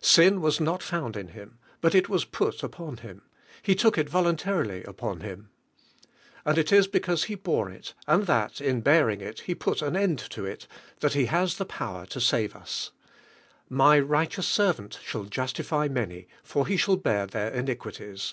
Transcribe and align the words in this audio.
Sin 0.00 0.40
was 0.40 0.58
not 0.58 0.82
found 0.82 1.16
iu 1.16 1.26
Him, 1.26 1.58
but 1.82 1.94
it 1.94 2.08
was 2.08 2.24
put 2.24 2.62
upon 2.62 2.96
Him, 2.96 3.20
He 3.60 3.74
took 3.74 3.98
it 3.98 4.08
voluntarily 4.08 4.82
upon 4.84 5.20
Him. 5.20 5.50
And 6.46 6.56
it 6.56 6.72
is 6.72 6.86
because 6.86 7.28
lie 7.28 7.36
bore 7.36 7.70
ii, 7.70 7.82
and 8.06 8.24
that, 8.26 8.58
in 8.62 8.82
l>' 8.88 9.08
ing 9.10 9.20
it, 9.20 9.40
He 9.40 9.54
put 9.54 9.82
an 9.82 9.94
end 9.94 10.26
lo 10.34 10.46
il. 10.46 10.56
thai 10.98 11.08
lie 11.12 11.24
has 11.26 11.60
I 11.60 11.64
In 11.64 11.68
power 11.68 12.06
to 12.06 12.20
save 12.22 12.56
us, 12.56 12.92
"My 13.68 13.98
righteous 13.98 14.46
Servant 14.46 14.98
shall 15.04 15.24
justify 15.24 15.88
many, 15.88 16.26
for 16.42 16.64
lie 16.64 16.76
shall 16.76 16.96
bear 16.96 17.26
their 17.26 17.50
iniquities 17.52 18.32